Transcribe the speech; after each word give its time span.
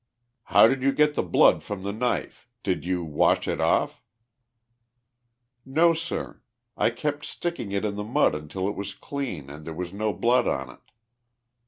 u 0.01 0.53
How 0.55 0.67
did 0.67 0.81
you 0.81 0.91
get 0.91 1.13
the 1.13 1.21
blood 1.21 1.61
from 1.61 1.83
the 1.83 1.91
knife; 1.93 2.49
did 2.63 2.83
you 2.83 3.03
wash 3.03 3.47
it 3.47 3.61
off?" 3.61 4.01
u 5.63 5.73
Xo, 5.73 5.95
sir. 5.95 6.41
T 6.81 6.89
kept 6.89 7.23
sticking 7.23 7.71
it 7.71 7.85
in 7.85 7.97
the 7.97 8.03
mud 8.03 8.33
until 8.33 8.67
it 8.67 8.73
was 8.75 8.95
clean 8.95 9.47
and 9.51 9.63
there 9.63 9.75
was 9.75 9.93
no 9.93 10.11
blood 10.11 10.47
on 10.47 10.71
it." 10.71 10.91